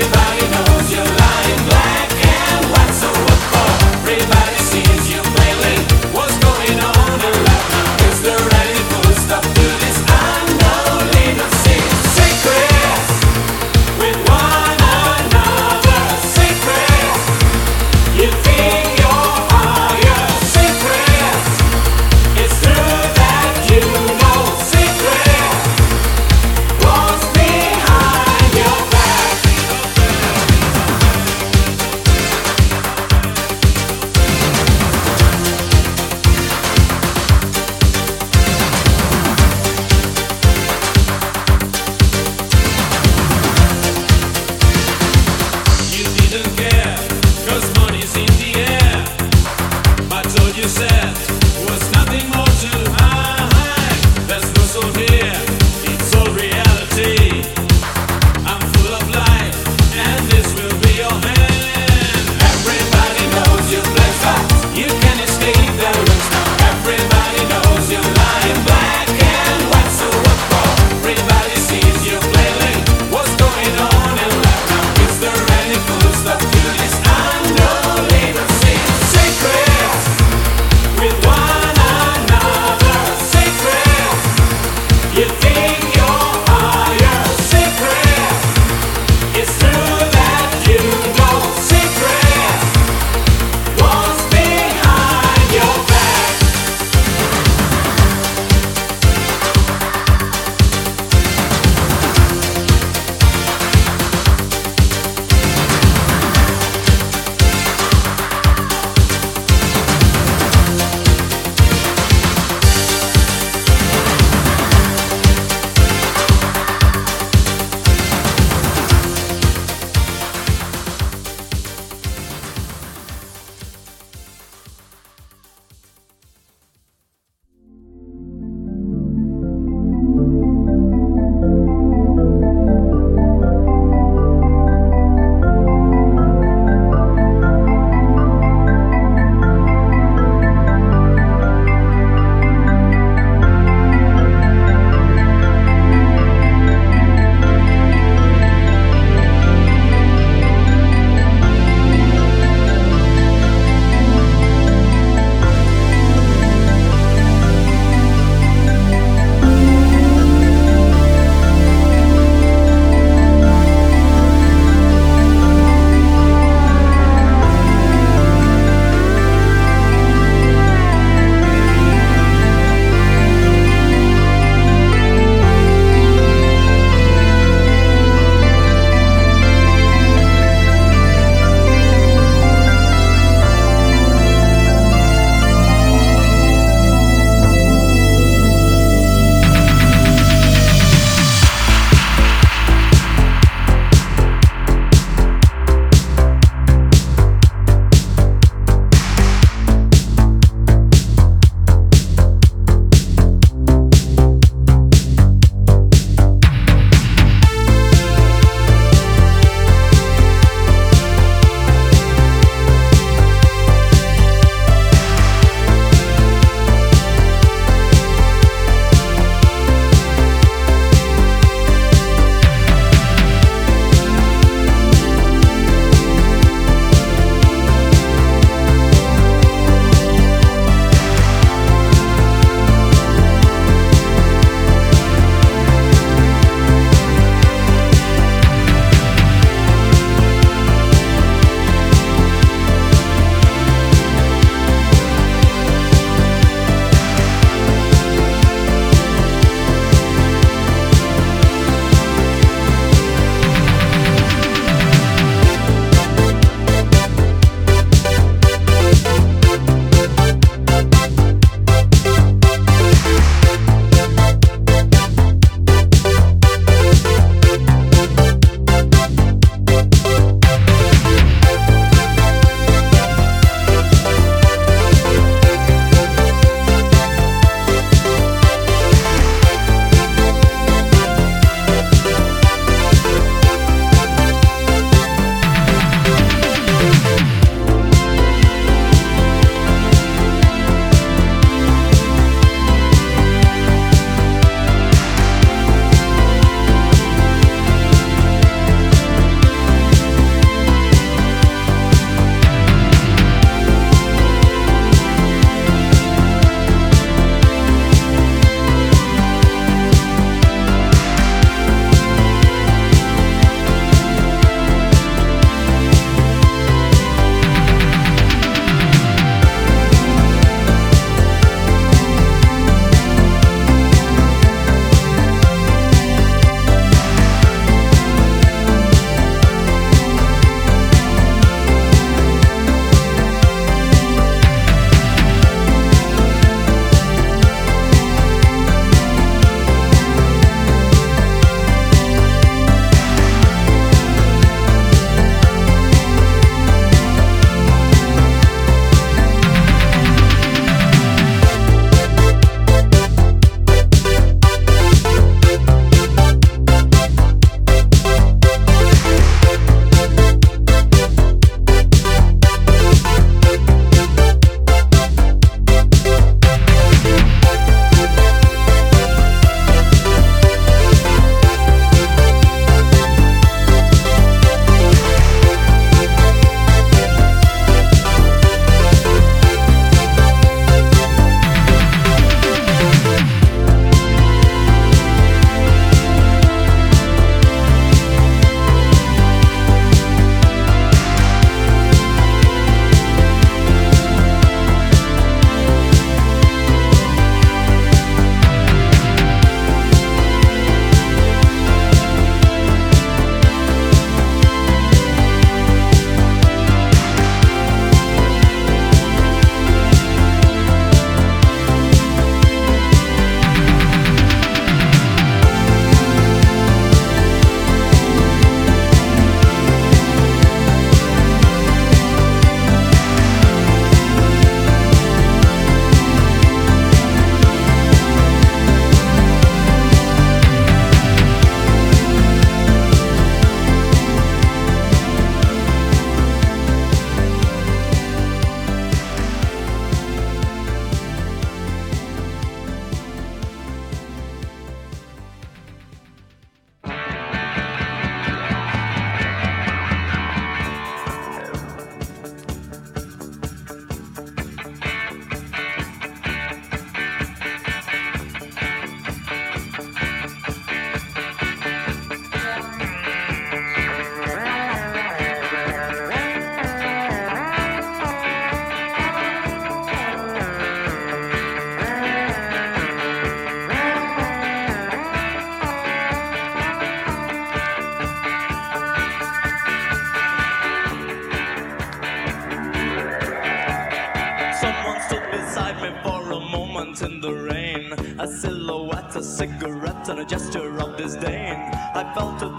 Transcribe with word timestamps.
Everybody 0.00 0.48
knows. 0.50 0.69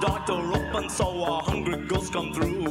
doctor 0.01 0.33
open 0.33 0.89
so 0.89 1.23
our 1.23 1.43
hungry 1.43 1.77
ghosts 1.85 2.09
come 2.09 2.33
through. 2.33 2.70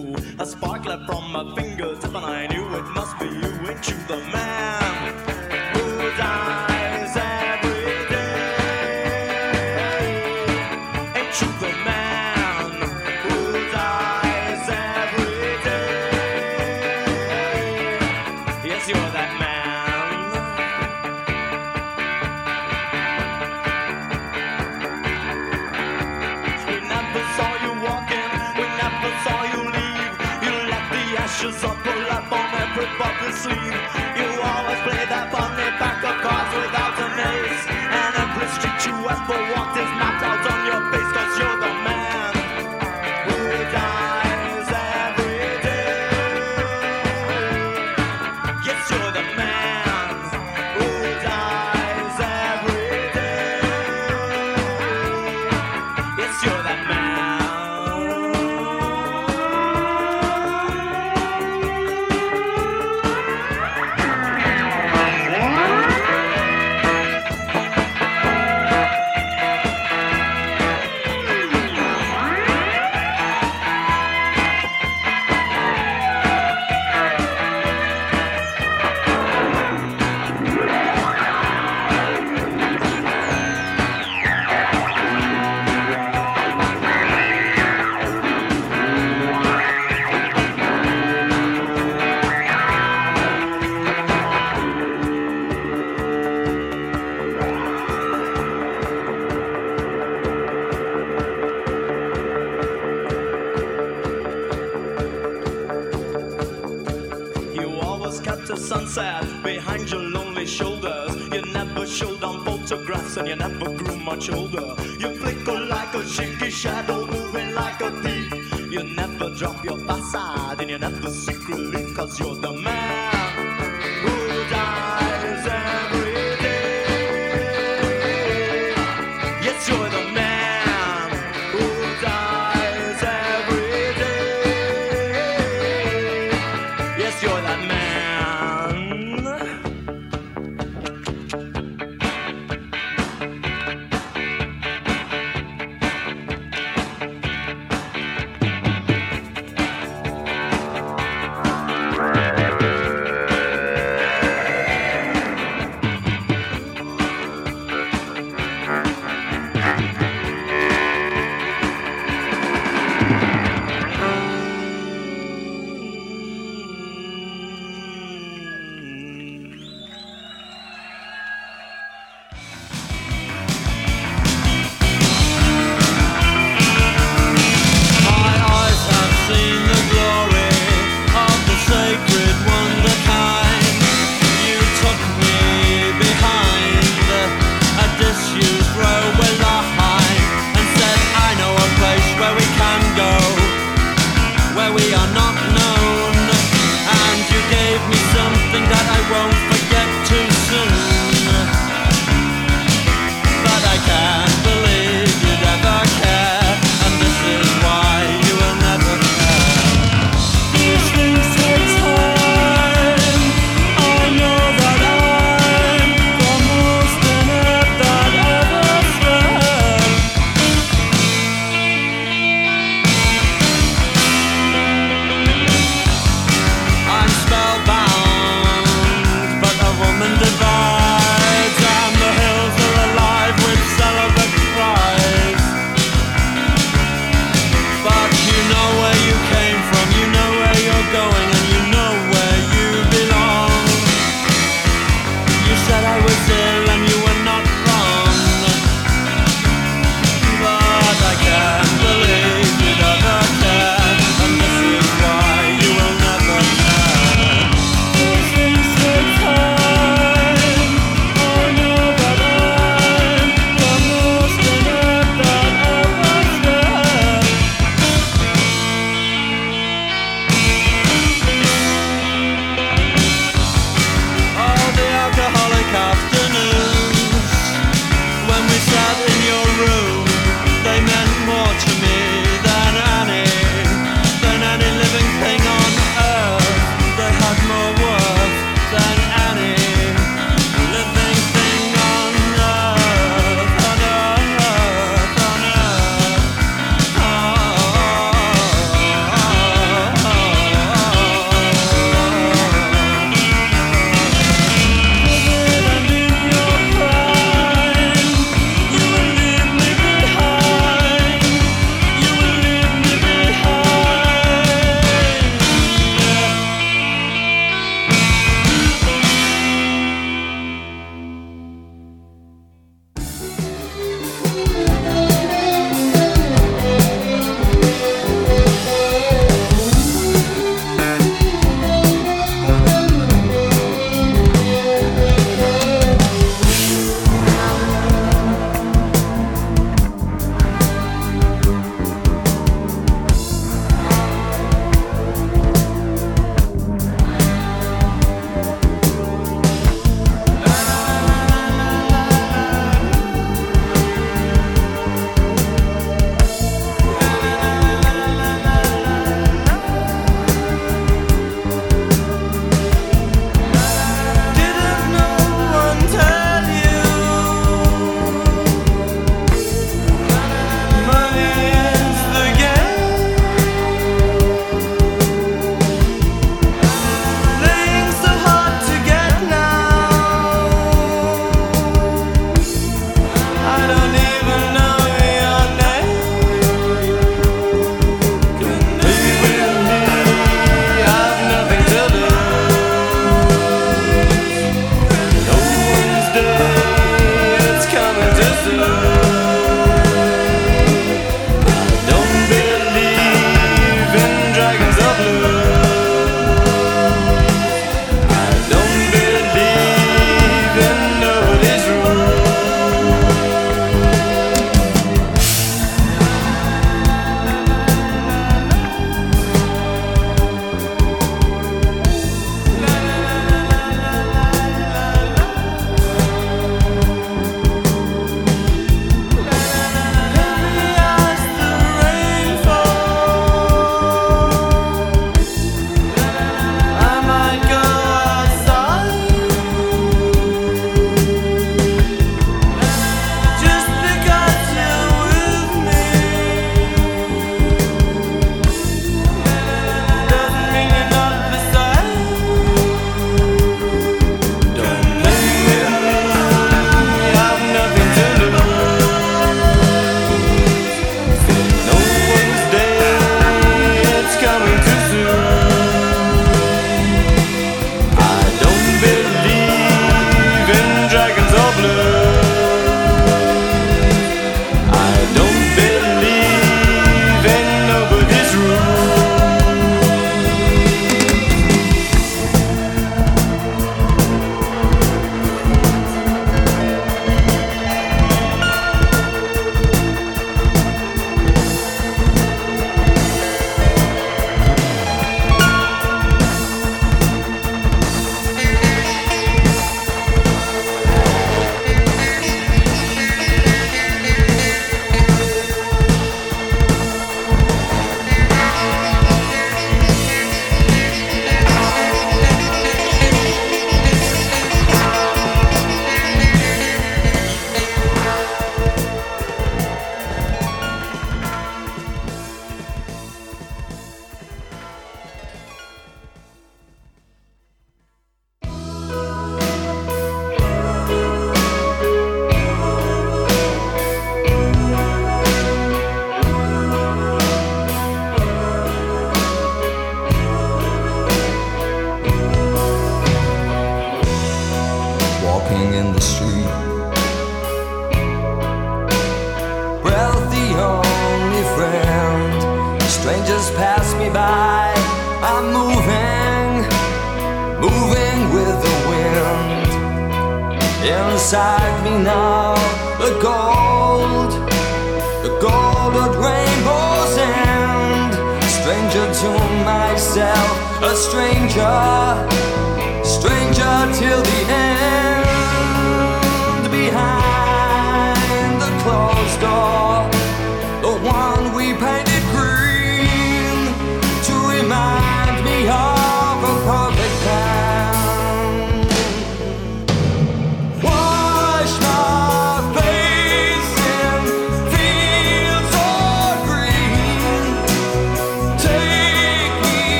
yours, 122.19 122.39
the 122.41 122.53
man. 122.53 122.70